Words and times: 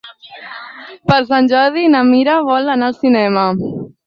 Per 1.11 1.17
Sant 1.27 1.49
Jordi 1.51 1.85
na 1.97 2.01
Mira 2.09 2.39
vol 2.49 2.73
anar 2.79 2.89
al 2.91 2.97
cinema. 3.05 3.47